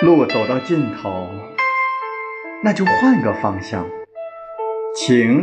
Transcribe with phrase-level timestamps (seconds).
[0.00, 1.28] 路走到尽头，
[2.62, 3.84] 那就换个方向。
[4.94, 5.42] 情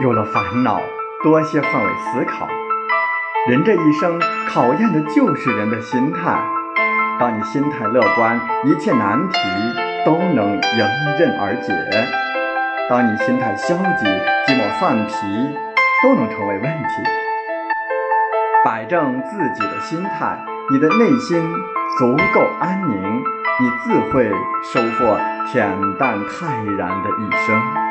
[0.00, 0.80] 有了烦恼，
[1.22, 2.48] 多些换位思考。
[3.48, 4.18] 人这一生
[4.48, 6.42] 考验的就是人的心态。
[7.18, 9.38] 当你心态乐观，一切难题
[10.06, 10.78] 都能迎
[11.18, 11.74] 刃而解；
[12.88, 14.06] 当你心态消极，
[14.46, 15.14] 鸡毛蒜皮
[16.02, 17.10] 都能成为问题。
[18.64, 20.38] 摆正自己的心态，
[20.70, 21.42] 你的内心
[21.98, 23.22] 足够安宁，
[23.60, 24.30] 你自会
[24.72, 25.20] 收获
[25.52, 27.89] 恬淡泰然的一生。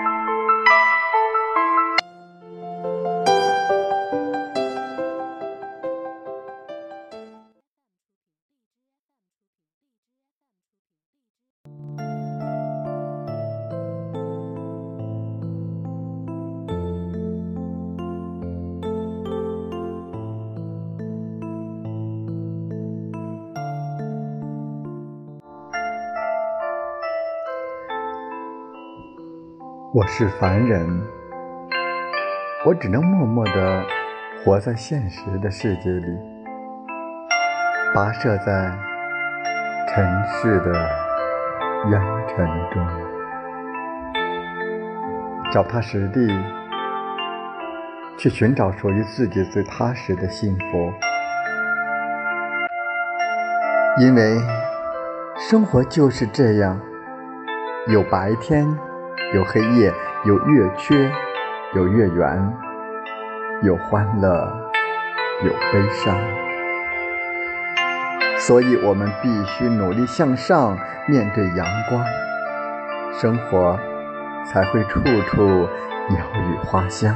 [29.92, 31.02] 我是凡人，
[32.64, 33.84] 我只能默默地
[34.46, 36.06] 活在现实的世界里，
[37.96, 38.72] 跋涉在
[39.88, 40.72] 尘世的
[41.90, 42.88] 烟尘中，
[45.52, 46.40] 脚踏实地
[48.16, 50.94] 去寻找属于自己最踏实的幸福，
[54.00, 54.38] 因为
[55.50, 56.80] 生活就是这样，
[57.88, 58.68] 有白天。
[59.32, 59.94] 有黑夜，
[60.26, 61.12] 有月缺，
[61.76, 62.52] 有月圆，
[63.62, 64.52] 有欢乐，
[65.44, 66.18] 有悲伤，
[68.40, 70.76] 所以我们必须努力向上，
[71.08, 72.04] 面对阳光，
[73.14, 73.80] 生活
[74.48, 75.46] 才会处处
[76.10, 77.16] 鸟语花香。